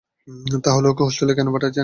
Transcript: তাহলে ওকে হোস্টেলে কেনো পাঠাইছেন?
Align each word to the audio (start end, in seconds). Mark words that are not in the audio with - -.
তাহলে 0.65 0.87
ওকে 0.87 1.03
হোস্টেলে 1.03 1.33
কেনো 1.37 1.51
পাঠাইছেন? 1.53 1.79